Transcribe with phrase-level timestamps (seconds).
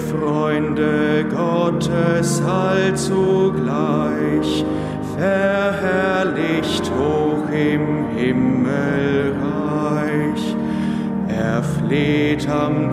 [0.00, 3.04] Freunde Gottes allzugleich,
[5.16, 9.40] verherrlicht hoch im Himmelreich.
[11.28, 12.89] Er fleht am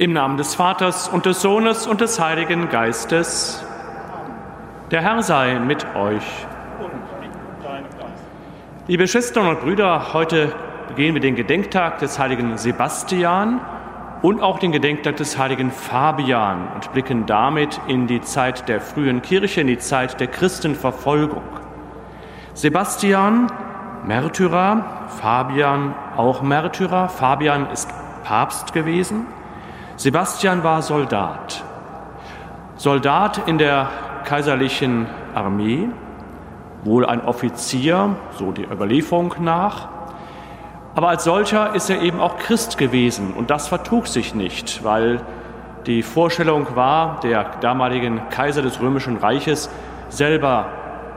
[0.00, 3.62] Im Namen des Vaters und des Sohnes und des Heiligen Geistes.
[4.90, 6.22] Der Herr sei mit euch.
[8.86, 10.54] Liebe Schwestern und Brüder, heute
[10.88, 13.60] begehen wir den Gedenktag des heiligen Sebastian
[14.22, 19.20] und auch den Gedenktag des heiligen Fabian und blicken damit in die Zeit der frühen
[19.20, 21.42] Kirche, in die Zeit der Christenverfolgung.
[22.54, 23.52] Sebastian,
[24.06, 27.10] Märtyrer, Fabian auch Märtyrer.
[27.10, 27.90] Fabian ist
[28.24, 29.26] Papst gewesen.
[30.00, 31.62] Sebastian war Soldat.
[32.76, 33.90] Soldat in der
[34.24, 35.90] kaiserlichen Armee,
[36.84, 39.88] wohl ein Offizier, so die Überlieferung nach.
[40.94, 45.20] Aber als solcher ist er eben auch Christ gewesen und das vertrug sich nicht, weil
[45.84, 49.68] die Vorstellung war, der damaligen Kaiser des römischen Reiches
[50.08, 50.68] selber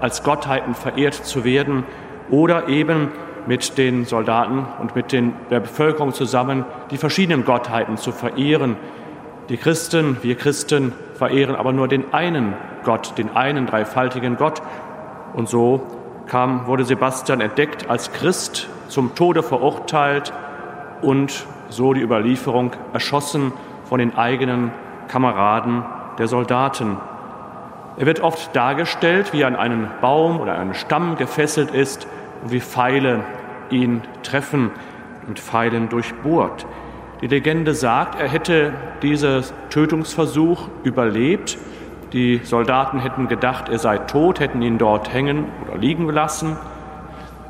[0.01, 1.85] als Gottheiten verehrt zu werden
[2.29, 3.13] oder eben
[3.47, 8.77] mit den Soldaten und mit den, der Bevölkerung zusammen die verschiedenen Gottheiten zu verehren.
[9.49, 14.61] Die Christen, wir Christen verehren aber nur den einen Gott, den einen dreifaltigen Gott.
[15.33, 15.85] Und so
[16.27, 20.31] kam, wurde Sebastian entdeckt als Christ, zum Tode verurteilt
[21.01, 23.51] und so die Überlieferung erschossen
[23.85, 24.71] von den eigenen
[25.07, 25.83] Kameraden
[26.17, 26.97] der Soldaten.
[27.97, 32.07] Er wird oft dargestellt, wie er an einen Baum oder einen Stamm gefesselt ist
[32.43, 33.23] und wie Pfeile
[33.69, 34.71] ihn treffen
[35.27, 36.65] und Pfeilen durchbohrt.
[37.21, 41.57] Die Legende sagt, er hätte diesen Tötungsversuch überlebt.
[42.11, 46.57] Die Soldaten hätten gedacht, er sei tot, hätten ihn dort hängen oder liegen lassen.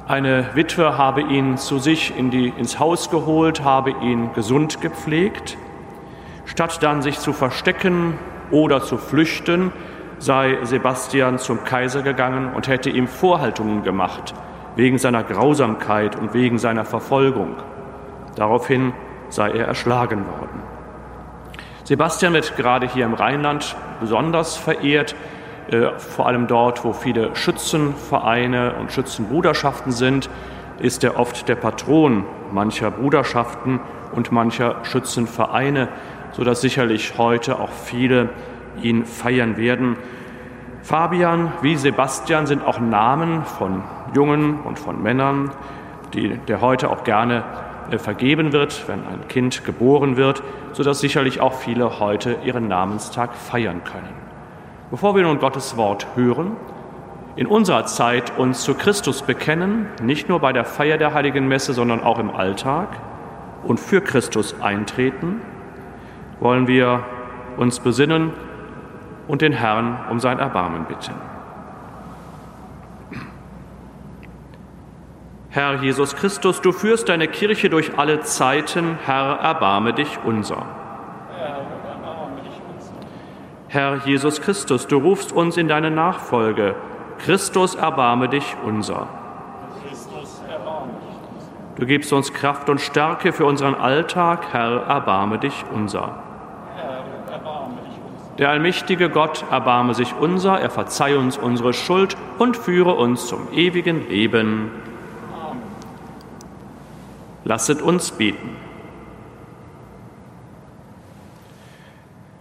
[0.07, 5.57] Eine Witwe habe ihn zu sich in die, ins Haus geholt, habe ihn gesund gepflegt.
[6.45, 8.13] Statt dann sich zu verstecken
[8.51, 9.71] oder zu flüchten,
[10.19, 14.35] sei Sebastian zum Kaiser gegangen und hätte ihm Vorhaltungen gemacht
[14.75, 17.55] wegen seiner Grausamkeit und wegen seiner Verfolgung.
[18.35, 18.93] Daraufhin
[19.29, 20.63] sei er erschlagen worden.
[21.83, 25.15] Sebastian wird gerade hier im Rheinland besonders verehrt,
[25.69, 30.29] äh, vor allem dort, wo viele Schützenvereine und Schützenbruderschaften sind,
[30.79, 33.79] ist er oft der Patron mancher Bruderschaften
[34.13, 35.89] und mancher Schützenvereine,
[36.31, 38.29] sodass sicherlich heute auch viele
[38.81, 39.97] ihn feiern werden.
[40.81, 45.51] Fabian wie Sebastian sind auch Namen von Jungen und von Männern,
[46.13, 47.43] die, der heute auch gerne
[47.91, 50.43] äh, vergeben wird, wenn ein Kind geboren wird,
[50.73, 54.13] sodass sicherlich auch viele heute ihren Namenstag feiern können.
[54.91, 56.55] Bevor wir nun Gottes Wort hören,
[57.35, 61.73] in unserer Zeit uns zu Christus bekennen, nicht nur bei der Feier der heiligen Messe,
[61.73, 62.89] sondern auch im Alltag
[63.63, 65.41] und für Christus eintreten,
[66.39, 67.03] wollen wir
[67.57, 68.33] uns besinnen
[69.27, 71.32] und den Herrn um sein Erbarmen bitten.
[75.53, 80.65] Herr Jesus Christus, du führst deine Kirche durch alle Zeiten, Herr, erbarme dich unser.
[83.67, 86.73] Herr Jesus Christus, du rufst uns in deine Nachfolge.
[87.19, 89.07] Christus, erbarme dich unser.
[91.75, 94.47] Du gibst uns Kraft und Stärke für unseren Alltag.
[94.51, 96.17] Herr, erbarme dich unser.
[98.39, 103.53] Der allmächtige Gott erbarme sich unser, er verzeihe uns unsere Schuld und führe uns zum
[103.53, 104.71] ewigen Leben.
[107.45, 108.55] Lasset uns beten.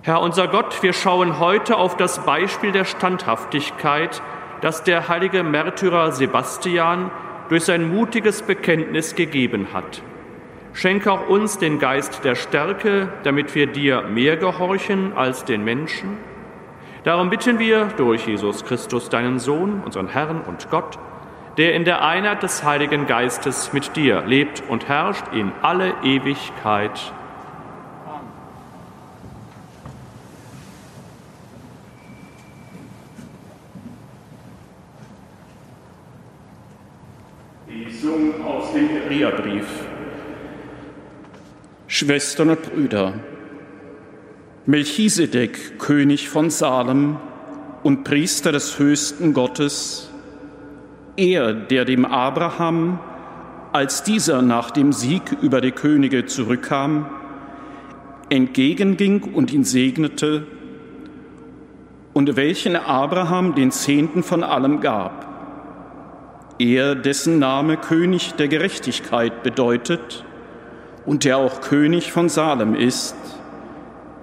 [0.02, 4.20] Herr unser Gott, wir schauen heute auf das Beispiel der Standhaftigkeit,
[4.60, 7.10] das der heilige Märtyrer Sebastian
[7.48, 10.02] durch sein mutiges Bekenntnis gegeben hat.
[10.72, 16.16] Schenke auch uns den Geist der Stärke, damit wir dir mehr gehorchen als den Menschen.
[17.04, 20.98] Darum bitten wir durch Jesus Christus, deinen Sohn, unseren Herrn und Gott,
[21.56, 27.12] der in der Einheit des Heiligen Geistes mit dir lebt und herrscht in alle Ewigkeit.
[37.68, 39.66] Lesung aus dem Hebräerbrief.
[41.86, 43.12] Schwestern und Brüder,
[44.64, 47.18] Melchisedek, König von Salem
[47.82, 50.11] und Priester des höchsten Gottes,
[51.16, 52.98] er, der dem Abraham,
[53.72, 57.06] als dieser nach dem Sieg über die Könige zurückkam,
[58.28, 60.46] entgegenging und ihn segnete,
[62.12, 65.26] und welchen Abraham den Zehnten von allem gab.
[66.58, 70.24] Er, dessen Name König der Gerechtigkeit bedeutet
[71.06, 73.16] und der auch König von Salem ist,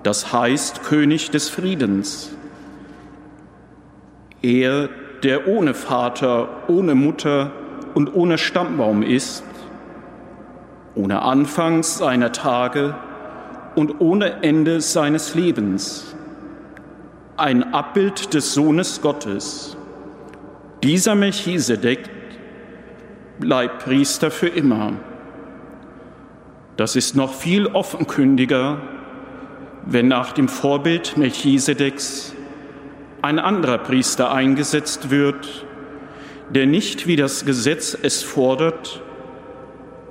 [0.03, 2.35] das heißt König des Friedens.
[4.41, 4.89] Er,
[5.23, 7.51] der ohne Vater, ohne Mutter
[7.93, 9.43] und ohne Stammbaum ist,
[10.95, 12.95] ohne Anfang seiner Tage
[13.75, 16.15] und ohne Ende seines Lebens,
[17.37, 19.77] ein Abbild des Sohnes Gottes.
[20.83, 22.09] Dieser Melchisedek
[23.39, 24.93] bleibt Priester für immer.
[26.75, 28.81] Das ist noch viel offenkündiger,
[29.85, 32.33] wenn nach dem Vorbild Melchisedeks
[33.21, 35.65] ein anderer Priester eingesetzt wird,
[36.49, 39.01] der nicht, wie das Gesetz es fordert,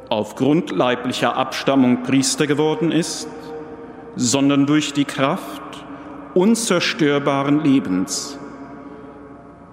[0.09, 3.29] aufgrund leiblicher Abstammung Priester geworden ist,
[4.17, 5.63] sondern durch die Kraft
[6.35, 8.39] unzerstörbaren Lebens.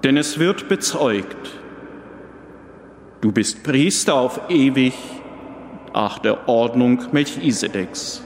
[0.03, 1.59] Denn es wird bezeugt,
[3.21, 4.93] du bist Priester auf ewig
[5.93, 8.24] nach der Ordnung Melchisedeks.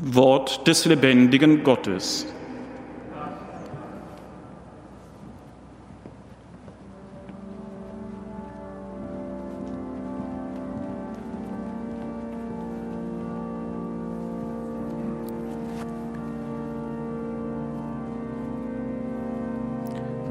[0.00, 2.24] Wort des lebendigen Gottes.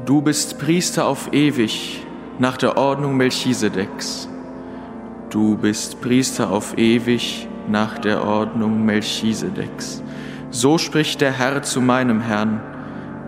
[0.06, 2.06] Du bist Priester auf ewig
[2.38, 4.30] nach der Ordnung Melchisedeks.
[5.28, 10.02] Du bist Priester auf ewig nach der Ordnung Melchisedeks.
[10.50, 12.60] So spricht der Herr zu meinem Herrn,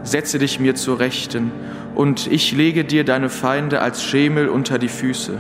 [0.02, 1.52] setze dich mir zu Rechten,
[1.94, 5.38] und ich lege dir deine Feinde als Schemel unter die Füße.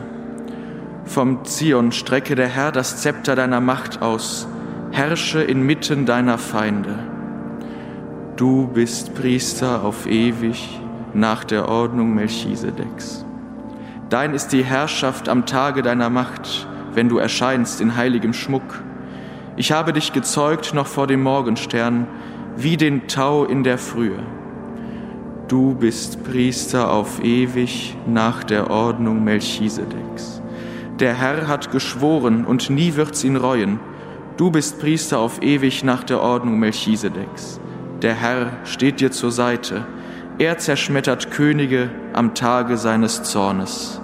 [1.04, 4.46] Vom Zion strecke der Herr das Zepter deiner Macht aus,
[4.90, 6.98] herrsche inmitten deiner Feinde.
[8.36, 10.80] Du bist Priester auf ewig
[11.14, 13.24] nach der Ordnung Melchisedeks.
[14.08, 18.82] Dein ist die Herrschaft am Tage deiner Macht, wenn du erscheinst in heiligem Schmuck.
[19.60, 22.06] Ich habe dich gezeugt noch vor dem Morgenstern,
[22.56, 24.20] wie den Tau in der Frühe.
[25.48, 30.40] Du bist Priester auf ewig nach der Ordnung Melchisedeks.
[30.98, 33.80] Der Herr hat geschworen und nie wird's ihn reuen.
[34.38, 37.60] Du bist Priester auf ewig nach der Ordnung Melchisedeks.
[38.00, 39.84] Der Herr steht dir zur Seite.
[40.38, 44.00] Er zerschmettert Könige am Tage seines Zornes.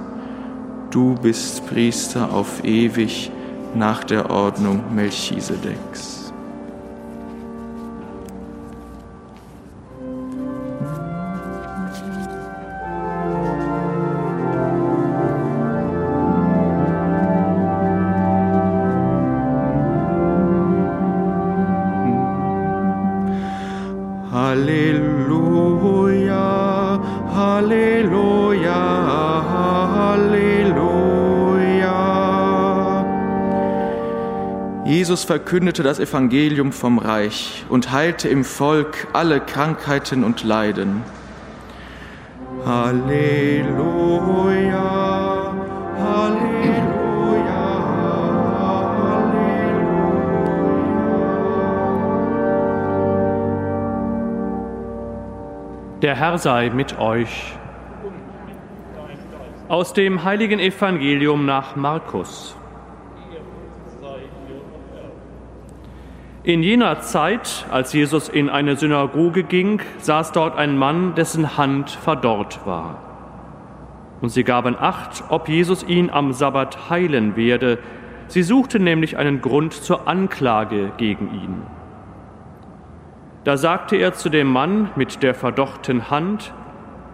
[0.91, 3.33] Du bist Priester auf ewig
[3.77, 6.16] nach der Ordnung Melchisedeks.
[35.27, 41.03] Verkündete das Evangelium vom Reich und heilte im Volk alle Krankheiten und Leiden.
[42.65, 43.67] Halleluja,
[45.99, 46.97] Halleluja,
[56.03, 57.55] Der Herr sei mit euch.
[59.69, 62.55] Aus dem heiligen Evangelium nach Markus.
[66.47, 71.91] In jener Zeit, als Jesus in eine Synagoge ging, saß dort ein Mann, dessen Hand
[71.91, 73.03] verdorrt war.
[74.21, 77.81] Und sie gaben acht, ob Jesus ihn am Sabbat heilen werde.
[78.29, 81.63] Sie suchten nämlich einen Grund zur Anklage gegen ihn.
[83.43, 86.55] Da sagte er zu dem Mann mit der verdorrten Hand,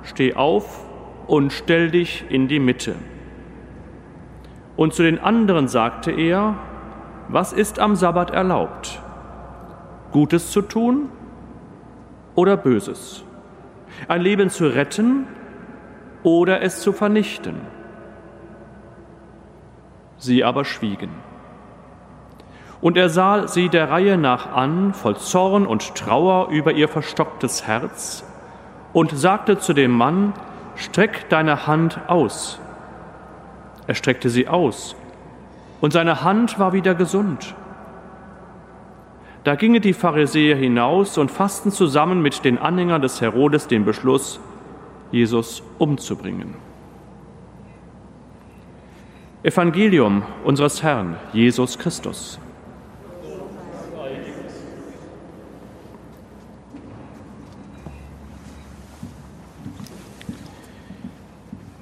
[0.02, 0.84] Steh auf
[1.26, 2.96] und stell dich in die Mitte.
[4.76, 6.56] Und zu den anderen sagte er,
[7.28, 9.00] Was ist am Sabbat erlaubt?
[10.12, 11.08] Gutes zu tun
[12.34, 13.24] oder Böses?
[14.08, 15.26] Ein Leben zu retten
[16.22, 17.60] oder es zu vernichten?
[20.18, 21.10] Sie aber schwiegen.
[22.80, 27.66] Und er sah sie der Reihe nach an, voll Zorn und Trauer über ihr verstocktes
[27.66, 28.24] Herz,
[28.92, 30.34] und sagte zu dem Mann,
[30.74, 32.60] streck deine Hand aus.
[33.86, 34.96] Er streckte sie aus,
[35.80, 37.54] und seine Hand war wieder gesund.
[39.44, 44.38] Da gingen die Pharisäer hinaus und fassten zusammen mit den Anhängern des Herodes den Beschluss,
[45.10, 46.54] Jesus umzubringen.
[49.42, 52.38] Evangelium unseres Herrn Jesus Christus.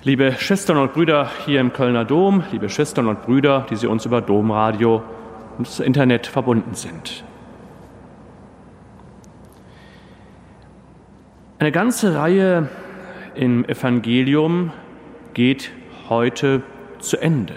[0.02, 4.06] Liebe Schwestern und Brüder hier im Kölner Dom, liebe Schwestern und Brüder, die Sie uns
[4.06, 5.02] über Domradio
[5.58, 7.22] und das Internet verbunden sind.
[11.60, 12.68] Eine ganze Reihe
[13.34, 14.72] im Evangelium
[15.34, 15.70] geht
[16.08, 16.62] heute
[17.00, 17.52] zu Ende,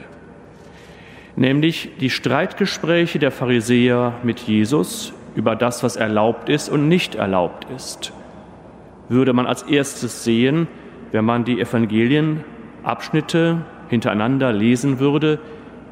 [1.38, 7.66] nämlich die Streitgespräche der Pharisäer mit Jesus über das, was erlaubt ist und nicht erlaubt
[7.74, 8.12] ist.
[9.08, 10.68] Würde man als erstes sehen,
[11.14, 15.40] wenn man die Evangelienabschnitte hintereinander lesen würde,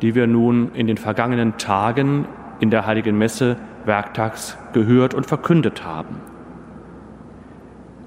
[0.02, 2.28] die wir nun in den vergangenen Tagen
[2.60, 6.31] in der Heiligen Messe werktags gehört und verkündet haben.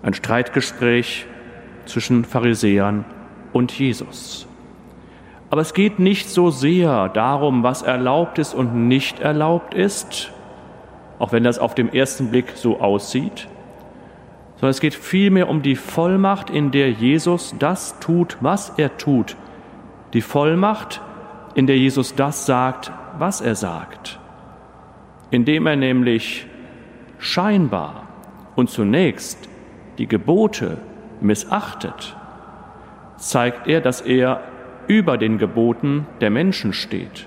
[0.04, 1.24] Ein Streitgespräch
[1.86, 3.06] zwischen Pharisäern
[3.54, 4.46] und Jesus.
[5.48, 10.30] Aber es geht nicht so sehr darum, was erlaubt ist und nicht erlaubt ist,
[11.18, 13.48] auch wenn das auf den ersten Blick so aussieht,
[14.56, 19.36] sondern es geht vielmehr um die Vollmacht, in der Jesus das tut, was er tut.
[20.12, 21.00] Die Vollmacht,
[21.54, 24.20] in der Jesus das sagt, was er sagt.
[25.30, 26.46] Indem er nämlich
[27.18, 28.06] scheinbar
[28.54, 29.48] und zunächst
[29.98, 30.78] die Gebote
[31.20, 32.16] missachtet,
[33.16, 34.40] zeigt er, dass er
[34.86, 37.26] über den Geboten der Menschen steht,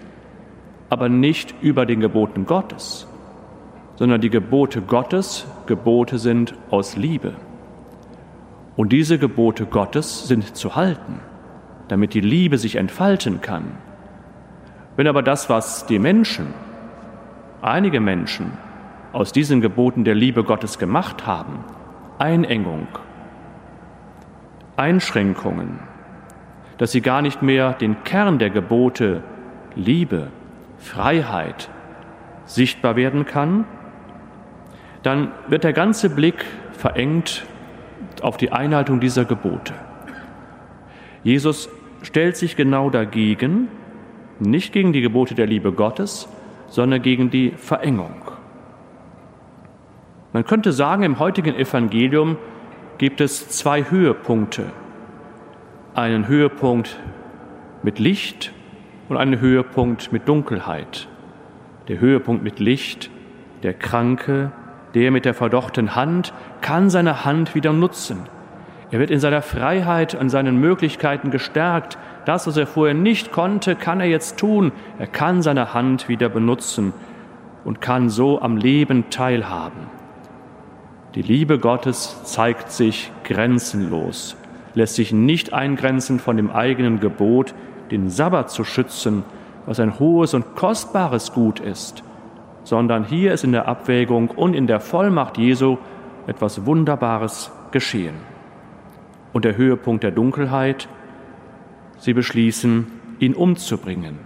[0.90, 3.08] aber nicht über den Geboten Gottes
[3.98, 7.34] sondern die Gebote Gottes Gebote sind aus Liebe.
[8.76, 11.20] Und diese Gebote Gottes sind zu halten,
[11.88, 13.72] damit die Liebe sich entfalten kann.
[14.96, 16.54] Wenn aber das, was die Menschen,
[17.62, 18.52] einige Menschen,
[19.14, 21.64] aus diesen Geboten der Liebe Gottes gemacht haben,
[22.20, 22.88] Einengung,
[24.76, 25.80] Einschränkungen,
[26.78, 29.24] dass sie gar nicht mehr den Kern der Gebote
[29.76, 30.28] Liebe,
[30.78, 31.70] Freiheit
[32.46, 33.66] sichtbar werden kann,
[35.04, 37.46] dann wird der ganze Blick verengt
[38.22, 39.74] auf die Einhaltung dieser Gebote.
[41.24, 41.70] Jesus
[42.02, 43.68] stellt sich genau dagegen,
[44.40, 46.28] nicht gegen die Gebote der Liebe Gottes,
[46.68, 48.37] sondern gegen die Verengung.
[50.34, 52.38] Man könnte sagen, im heutigen Evangelium
[52.98, 54.66] gibt es zwei Höhepunkte.
[55.96, 57.00] Einen Höhepunkt
[57.82, 58.52] mit Licht
[59.08, 61.08] und einen Höhepunkt mit Dunkelheit.
[61.88, 63.10] Der Höhepunkt mit Licht,
[63.64, 64.52] der Kranke,
[64.94, 68.24] der mit der verdochten Hand kann seine Hand wieder nutzen.
[68.92, 71.98] Er wird in seiner Freiheit und seinen Möglichkeiten gestärkt.
[72.26, 74.72] Das, was er vorher nicht konnte, kann er jetzt tun.
[74.98, 76.94] Er kann seine Hand wieder benutzen
[77.64, 79.97] und kann so am Leben teilhaben.
[81.18, 84.38] Die Liebe Gottes zeigt sich grenzenlos,
[84.76, 87.56] lässt sich nicht eingrenzen von dem eigenen Gebot,
[87.90, 89.24] den Sabbat zu schützen,
[89.66, 92.04] was ein hohes und kostbares Gut ist
[92.68, 95.78] sondern hier ist in der Abwägung und in der Vollmacht Jesu
[96.28, 98.16] etwas Wunderbares geschehen.
[99.32, 100.90] Und der Höhepunkt der Dunkelheit,
[101.98, 102.88] sie beschließen,
[103.20, 104.20] ihn umzubringen.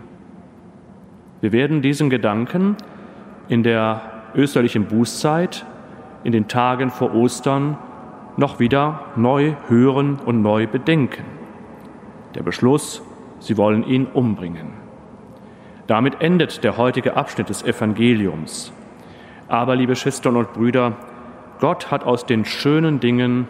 [1.39, 2.77] Wir werden diesen Gedanken
[3.47, 4.01] in der
[4.33, 5.63] österlichen Bußzeit,
[6.23, 7.77] in den Tagen vor Ostern,
[8.37, 11.23] noch wieder neu hören und neu bedenken.
[12.35, 13.01] Der Beschluss,
[13.39, 14.73] sie wollen ihn umbringen.
[15.87, 18.71] Damit endet der heutige Abschnitt des Evangeliums.
[19.47, 20.93] Aber, liebe Schwestern und Brüder,
[21.59, 23.47] Gott hat aus den schönen Dingen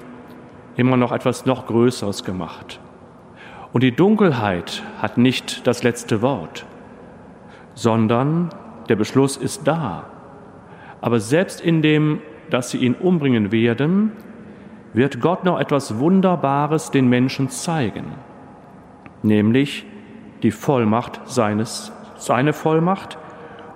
[0.76, 2.80] immer noch etwas noch Größeres gemacht.
[3.74, 6.66] Und die Dunkelheit hat nicht das letzte Wort,
[7.74, 8.50] sondern
[8.90, 10.06] der Beschluss ist da.
[11.00, 14.12] Aber selbst in dem, dass sie ihn umbringen werden,
[14.94, 18.06] wird Gott noch etwas Wunderbares den Menschen zeigen,
[19.24, 19.86] nämlich
[20.44, 21.92] die Vollmacht seines
[22.22, 23.18] seine Vollmacht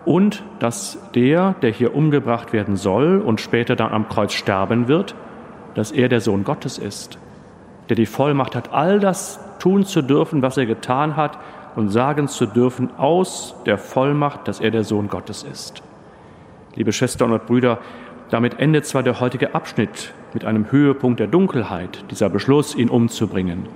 [0.06, 5.16] und dass der, der hier umgebracht werden soll und später dann am Kreuz sterben wird,
[5.74, 7.18] dass er der Sohn Gottes ist,
[7.90, 11.40] der die Vollmacht hat, all das tun zu dürfen, was er getan hat
[11.76, 15.82] und sagen zu dürfen aus der Vollmacht, dass er der Sohn Gottes ist.
[16.76, 17.80] Liebe Schwestern und Brüder,
[18.30, 23.68] damit endet zwar der heutige Abschnitt mit einem Höhepunkt der Dunkelheit, dieser Beschluss, ihn umzubringen,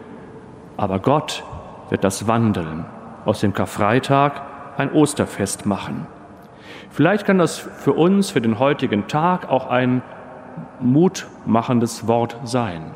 [0.77, 1.43] aber Gott
[1.89, 2.85] wird das wandeln
[3.25, 4.41] aus dem Karfreitag
[4.77, 6.07] ein Osterfest machen.
[6.89, 10.01] Vielleicht kann das für uns, für den heutigen Tag, auch ein
[10.79, 12.91] mutmachendes Wort sein.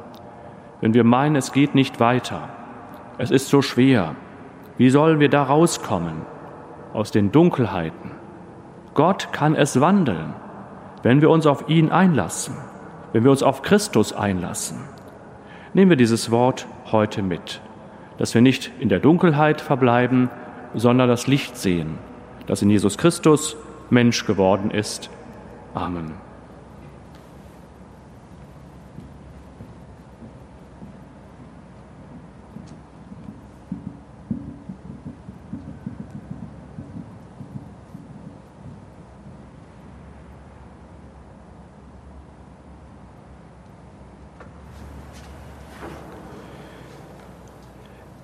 [0.81, 2.49] wenn wir meinen, es geht nicht weiter.
[3.17, 4.15] Es ist so schwer.
[4.77, 6.23] Wie sollen wir da rauskommen?
[6.93, 8.11] Aus den Dunkelheiten.
[8.93, 10.33] Gott kann es wandeln,
[11.03, 12.55] wenn wir uns auf ihn einlassen,
[13.11, 14.77] wenn wir uns auf Christus einlassen.
[15.73, 17.61] Nehmen wir dieses Wort heute mit,
[18.17, 20.29] dass wir nicht in der Dunkelheit verbleiben,
[20.73, 21.97] sondern das Licht sehen,
[22.47, 23.55] das in Jesus Christus
[23.89, 25.09] Mensch geworden ist.
[25.73, 26.32] Amen.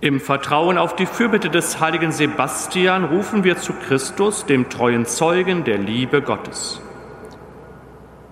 [0.09, 5.65] Im Vertrauen auf die Fürbitte des heiligen Sebastian rufen wir zu Christus, dem treuen Zeugen
[5.65, 6.81] der Liebe Gottes.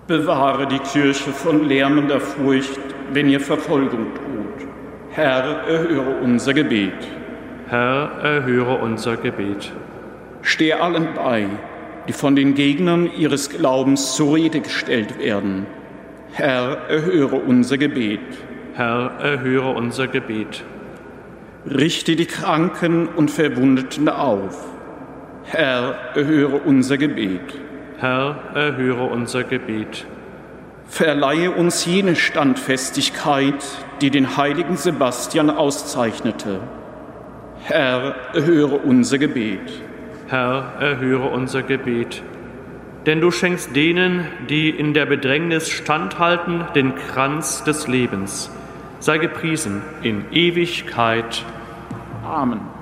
[0.08, 2.80] Bewahre die Kirche von lärmender Furcht,
[3.12, 4.68] wenn ihr Verfolgung droht.
[5.10, 6.98] Herr, erhöre unser Gebet.
[7.68, 9.72] Herr, erhöre unser Gebet.
[10.42, 11.46] Stehe allen bei,
[12.08, 15.64] die von den Gegnern ihres Glaubens zur Rede gestellt werden.
[16.32, 18.18] Herr, erhöre unser Gebet.
[18.74, 20.64] Herr, erhöre unser Gebet.
[21.66, 24.64] Richte die Kranken und Verwundeten auf.
[25.44, 27.40] Herr, erhöre unser Gebet.
[27.98, 30.06] Herr, erhöre unser Gebet.
[30.86, 33.64] Verleihe uns jene Standfestigkeit,
[34.00, 36.60] die den heiligen Sebastian auszeichnete.
[37.64, 39.82] Herr, erhöre unser Gebet.
[40.28, 42.22] Herr, erhöre unser Gebet.
[43.06, 48.50] Denn du schenkst denen, die in der Bedrängnis standhalten, den Kranz des Lebens.
[49.00, 51.44] Sei gepriesen in Ewigkeit.
[52.24, 52.77] Amen.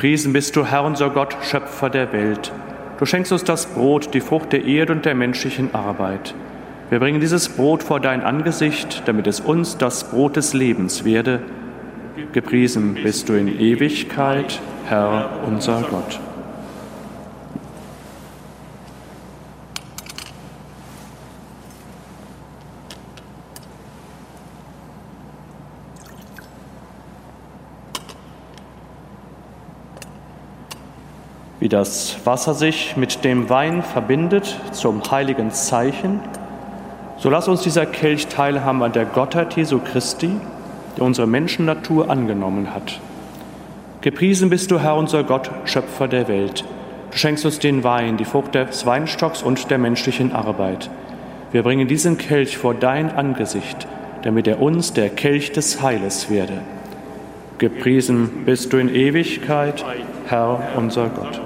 [0.00, 2.50] Gepriesen bist du, Herr unser Gott, Schöpfer der Welt.
[2.98, 6.34] Du schenkst uns das Brot, die Frucht der Erde und der menschlichen Arbeit.
[6.88, 11.40] Wir bringen dieses Brot vor dein Angesicht, damit es uns das Brot des Lebens werde.
[12.32, 16.18] Gepriesen bist du in Ewigkeit, Herr unser Gott.
[31.70, 36.18] Wie das Wasser sich mit dem Wein verbindet zum heiligen Zeichen,
[37.16, 40.32] so lass uns dieser Kelch teilhaben an der Gottheit Jesu Christi,
[40.96, 42.98] der unsere Menschennatur angenommen hat.
[44.00, 46.64] Gepriesen bist du, Herr unser Gott, Schöpfer der Welt.
[47.12, 50.90] Du schenkst uns den Wein, die Frucht des Weinstocks und der menschlichen Arbeit.
[51.52, 53.86] Wir bringen diesen Kelch vor dein Angesicht,
[54.22, 56.62] damit er uns der Kelch des Heiles werde.
[57.58, 59.84] Gepriesen bist du in Ewigkeit,
[60.26, 61.40] Herr unser Gott.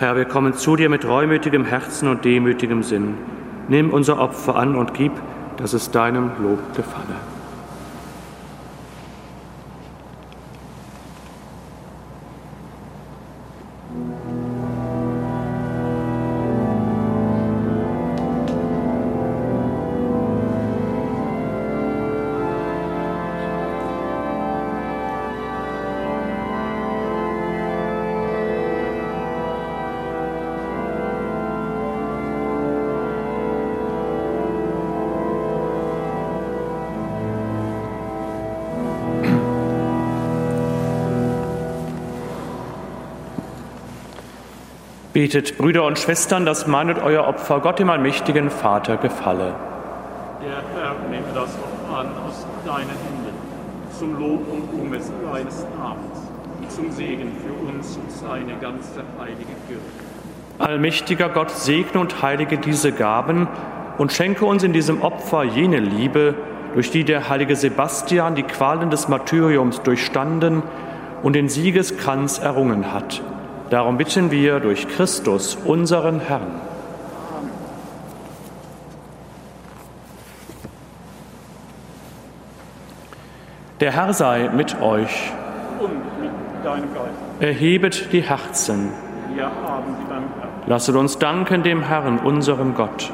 [0.00, 3.18] Herr, wir kommen zu dir mit reumütigem Herzen und demütigem Sinn.
[3.68, 5.12] Nimm unser Opfer an und gib,
[5.58, 7.29] dass es deinem Lob gefalle.
[45.20, 49.54] Betet, Brüder und Schwestern, dass mein und euer Opfer Gott dem allmächtigen Vater gefalle.
[50.42, 53.34] Der Herr nehme das Opfer an aus deinen Händen,
[53.98, 59.82] zum Lob und Ruhm seines Namens zum Segen für uns und seine ganze heilige Kirche.
[60.58, 63.46] Allmächtiger Gott, segne und heilige diese Gaben
[63.98, 66.34] und schenke uns in diesem Opfer jene Liebe,
[66.72, 70.62] durch die der heilige Sebastian die Qualen des Martyriums durchstanden
[71.22, 73.20] und den Siegeskranz errungen hat
[73.70, 76.60] Darum bitten wir durch Christus, unseren Herrn.
[83.78, 85.32] Der Herr sei mit euch.
[85.78, 86.32] Und mit
[86.64, 87.14] deinem Geist.
[87.38, 88.90] Erhebet die Herzen.
[89.36, 90.48] Wir haben sie beim Herrn.
[90.66, 93.12] Lasset uns danken dem Herrn, unserem Gott.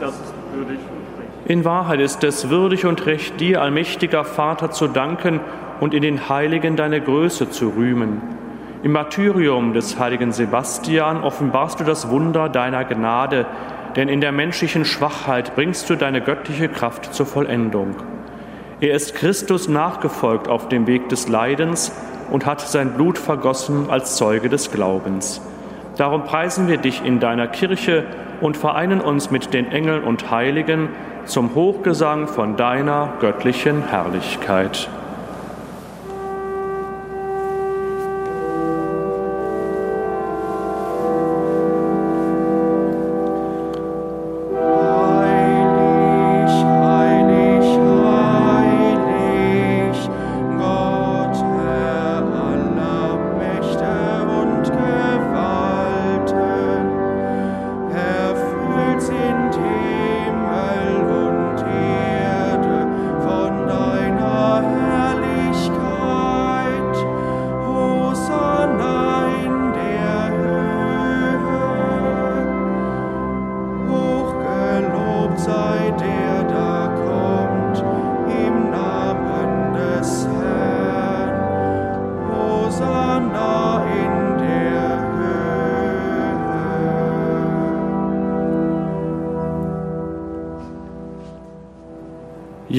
[0.00, 1.48] Das ist würdig und recht.
[1.50, 5.38] In Wahrheit ist es würdig und recht, dir, allmächtiger Vater, zu danken
[5.78, 8.42] und in den Heiligen deine Größe zu rühmen
[8.84, 13.46] Im Martyrium des heiligen Sebastian offenbarst du das Wunder deiner Gnade,
[13.96, 17.94] denn in der menschlichen Schwachheit bringst du deine göttliche Kraft zur Vollendung.
[18.80, 21.92] Er ist Christus nachgefolgt auf dem Weg des Leidens
[22.30, 25.40] und hat sein Blut vergossen als Zeuge des Glaubens.
[25.96, 28.04] Darum preisen wir dich in deiner Kirche
[28.42, 30.90] und vereinen uns mit den Engeln und Heiligen
[31.24, 34.90] zum Hochgesang von deiner göttlichen Herrlichkeit.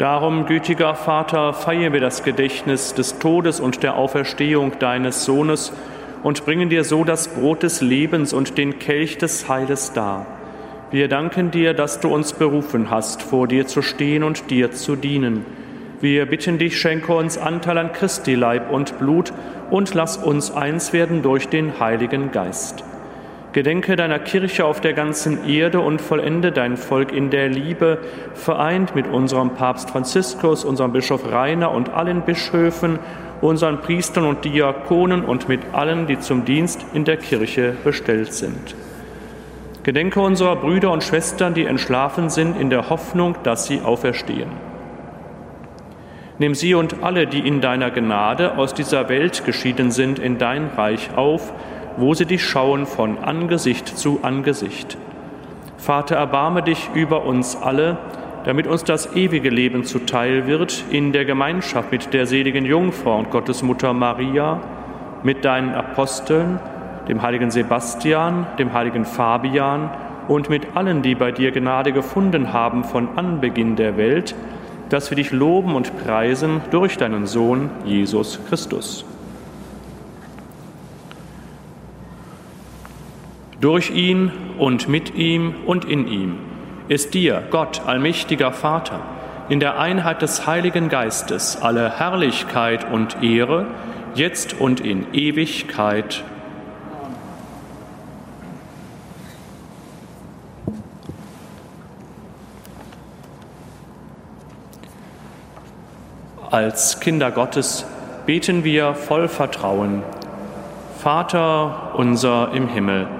[0.00, 5.74] Darum, gütiger Vater, feiern wir das Gedächtnis des Todes und der Auferstehung deines Sohnes
[6.22, 10.24] und bringen dir so das Brot des Lebens und den Kelch des Heiles dar.
[10.90, 14.96] Wir danken dir, dass du uns berufen hast, vor dir zu stehen und dir zu
[14.96, 15.44] dienen.
[16.00, 19.34] Wir bitten dich, schenke uns Anteil an Christi Leib und Blut
[19.68, 22.84] und lass uns eins werden durch den Heiligen Geist.
[23.52, 27.98] Gedenke deiner Kirche auf der ganzen Erde und vollende dein Volk in der Liebe,
[28.34, 33.00] vereint mit unserem Papst Franziskus, unserem Bischof Rainer und allen Bischöfen,
[33.40, 38.76] unseren Priestern und Diakonen und mit allen, die zum Dienst in der Kirche bestellt sind.
[39.82, 44.50] Gedenke unserer Brüder und Schwestern, die entschlafen sind, in der Hoffnung, dass sie auferstehen.
[46.38, 50.68] Nimm sie und alle, die in deiner Gnade aus dieser Welt geschieden sind, in dein
[50.76, 51.52] Reich auf,
[52.00, 54.96] wo sie dich schauen von Angesicht zu Angesicht.
[55.76, 57.98] Vater, erbarme dich über uns alle,
[58.44, 63.30] damit uns das ewige Leben zuteil wird in der Gemeinschaft mit der seligen Jungfrau und
[63.30, 64.60] Gottesmutter Maria,
[65.22, 66.58] mit deinen Aposteln,
[67.08, 69.90] dem heiligen Sebastian, dem heiligen Fabian
[70.28, 74.34] und mit allen, die bei dir Gnade gefunden haben von Anbeginn der Welt,
[74.88, 79.04] dass wir dich loben und preisen durch deinen Sohn Jesus Christus.
[83.60, 86.38] Durch ihn und mit ihm und in ihm
[86.88, 89.00] ist dir, Gott, allmächtiger Vater,
[89.50, 93.66] in der Einheit des Heiligen Geistes alle Herrlichkeit und Ehre,
[94.14, 96.24] jetzt und in Ewigkeit.
[106.50, 107.84] Als Kinder Gottes
[108.24, 110.02] beten wir voll Vertrauen.
[110.98, 113.19] Vater unser im Himmel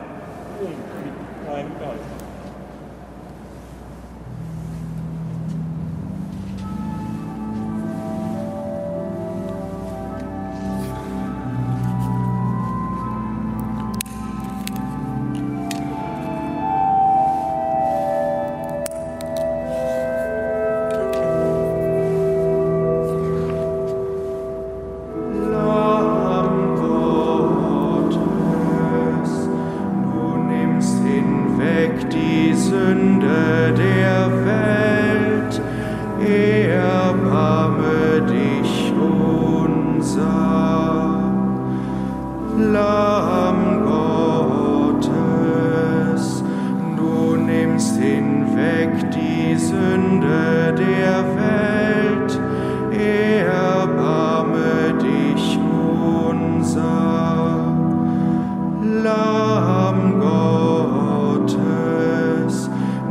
[61.39, 62.69] Gottes,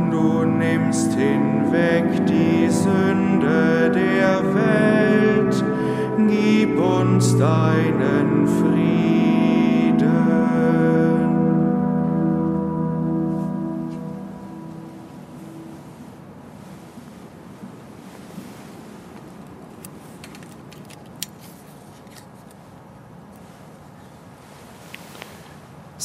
[0.09, 5.63] du nimmst hinweg die Sünde der Welt,
[6.29, 8.30] gib uns deinen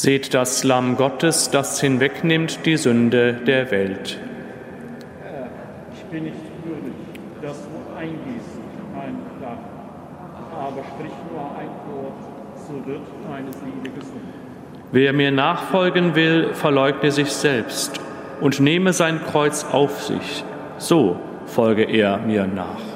[0.06, 4.20] Seht das Lamm Gottes, das hinwegnimmt die Sünde der Welt.
[5.20, 5.48] Herr,
[5.92, 6.92] ich bin nicht würdig,
[7.42, 9.58] dass du eingehst in mein Dach.
[10.60, 12.20] Aber sprich nur ein Wort,
[12.68, 14.22] so wird meine Seele gesund.
[14.92, 17.98] Wer mir nachfolgen will, verleugne sich selbst
[18.40, 20.44] und nehme sein Kreuz auf sich.
[20.78, 22.95] So folge er mir nach.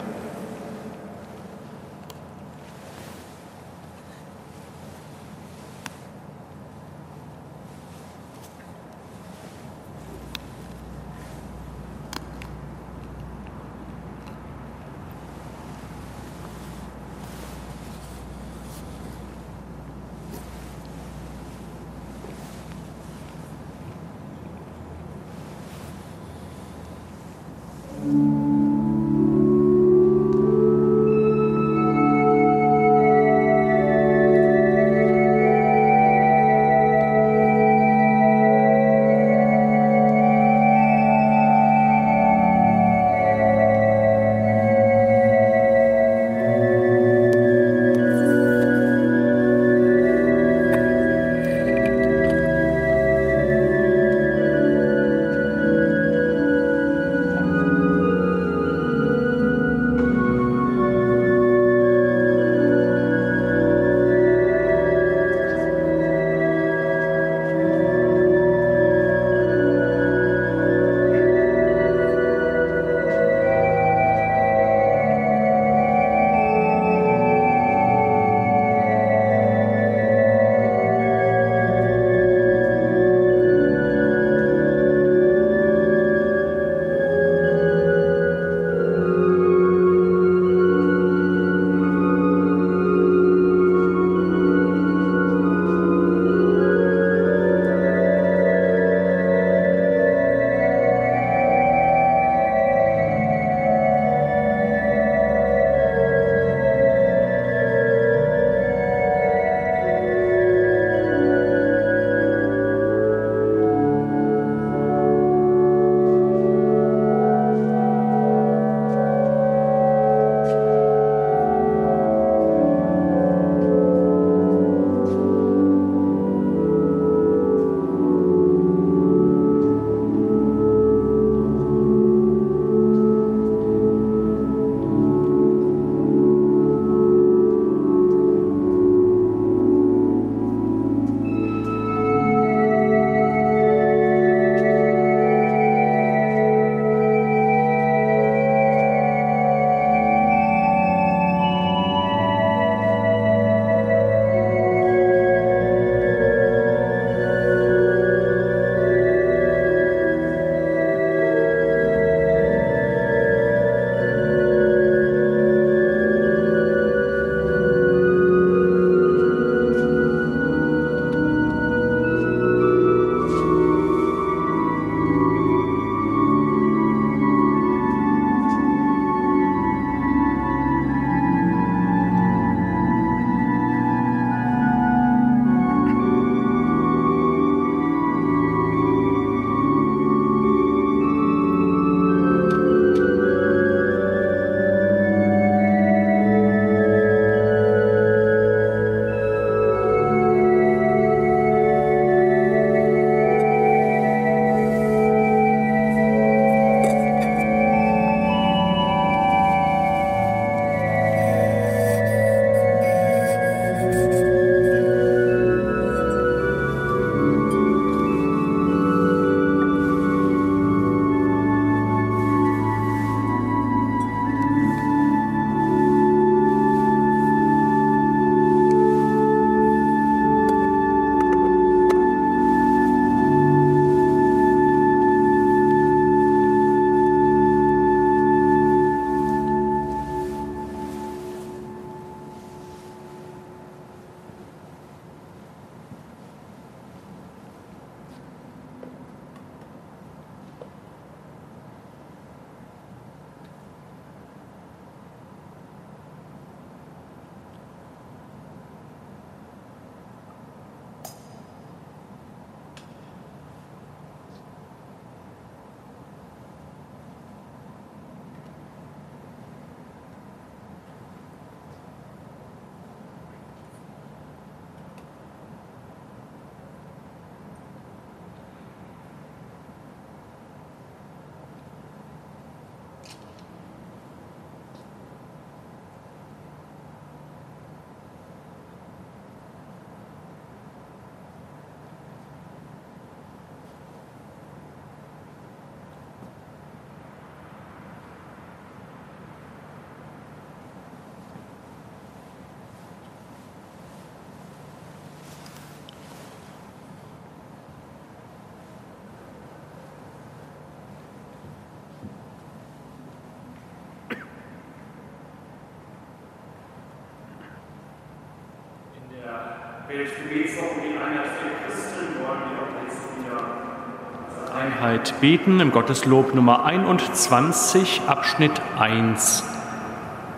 [324.55, 329.43] Einheit beten im Gotteslob Nummer 21, Abschnitt 1.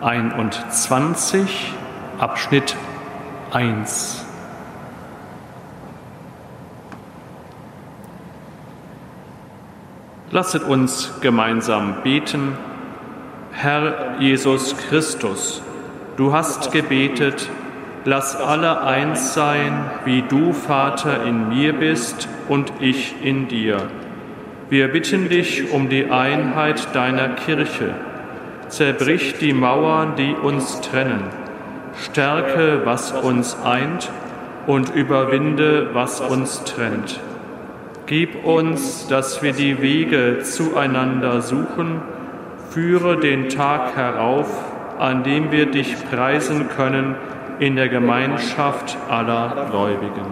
[0.01, 1.71] 21,
[2.17, 2.75] Abschnitt
[3.51, 4.25] 1.
[10.31, 12.57] Lasset uns gemeinsam beten.
[13.51, 15.61] Herr Jesus Christus,
[16.17, 17.51] du hast gebetet,
[18.05, 23.77] lass alle eins sein, wie du, Vater, in mir bist und ich in dir.
[24.69, 27.93] Wir bitten dich um die Einheit deiner Kirche.
[28.67, 31.25] Zerbrich die Mauern, die uns trennen.
[31.95, 34.09] Stärke, was uns eint
[34.65, 37.19] und überwinde, was uns trennt.
[38.05, 42.01] Gib uns, dass wir die Wege zueinander suchen,
[42.71, 44.49] führe den Tag herauf,
[44.99, 47.15] an dem wir dich preisen können
[47.63, 50.25] in der Gemeinschaft aller Gläubigen.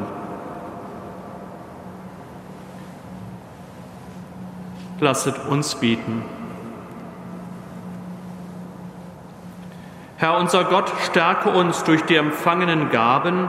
[5.00, 6.24] Lasset uns beten.
[10.18, 13.48] Herr unser Gott, stärke uns durch die empfangenen Gaben,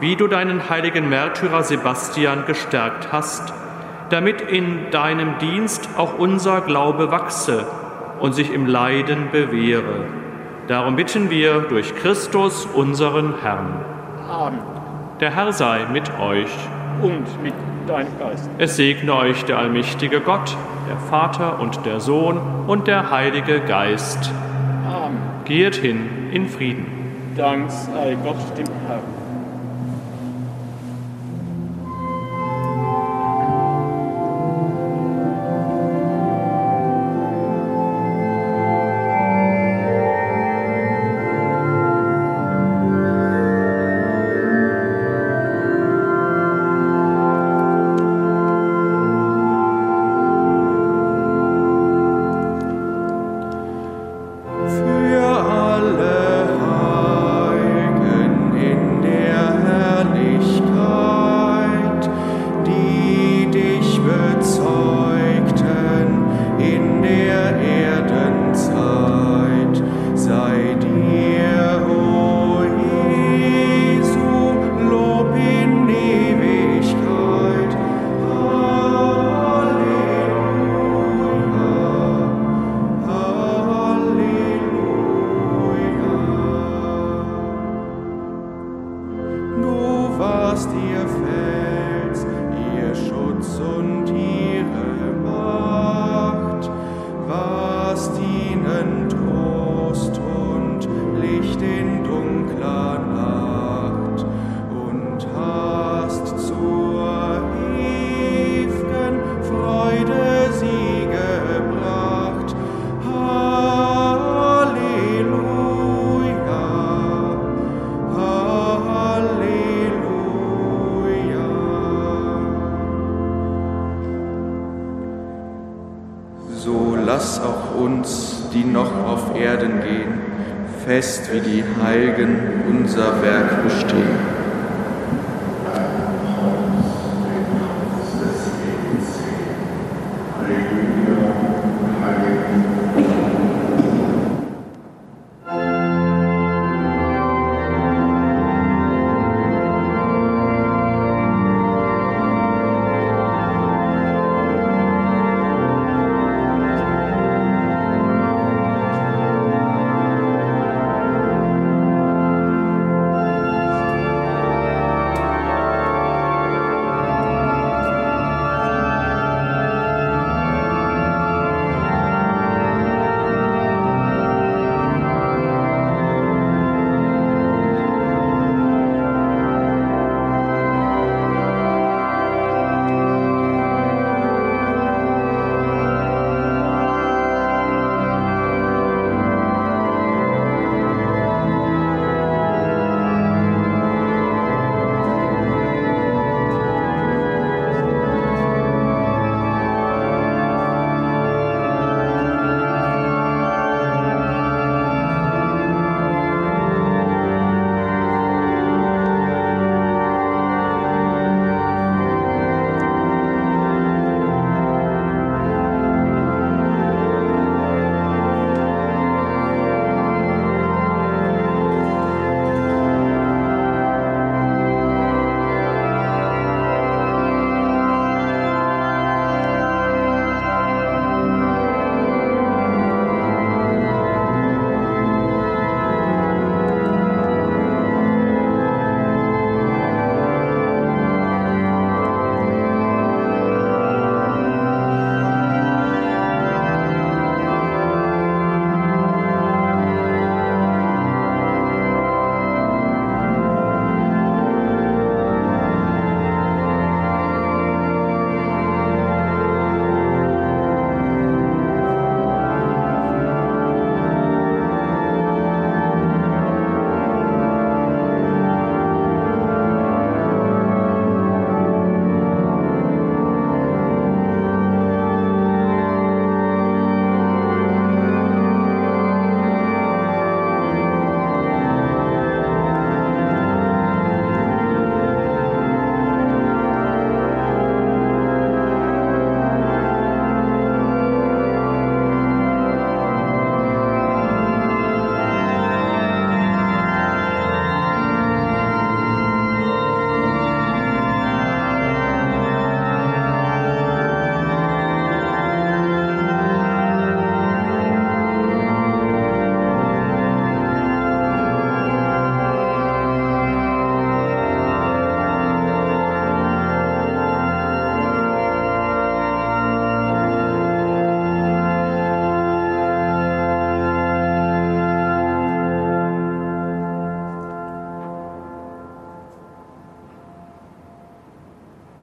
[0.00, 3.52] wie du deinen heiligen Märtyrer Sebastian gestärkt hast,
[4.08, 7.66] damit in deinem Dienst auch unser Glaube wachse
[8.20, 10.06] und sich im Leiden bewähre.
[10.68, 13.80] Darum bitten wir durch Christus, unseren Herrn.
[14.28, 14.58] Amen.
[15.18, 16.50] Der Herr sei mit euch.
[17.00, 17.54] Und mit
[17.86, 18.50] deinem Geist.
[18.58, 20.54] Es segne euch der allmächtige Gott,
[20.86, 24.30] der Vater und der Sohn und der Heilige Geist.
[24.86, 25.16] Amen.
[25.46, 26.84] Geht hin in Frieden.
[27.34, 29.17] Dank sei Gott dem Herrn.